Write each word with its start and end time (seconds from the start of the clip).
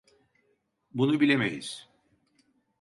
Bunu 0.93 1.19
bilemeyiz. 1.19 1.89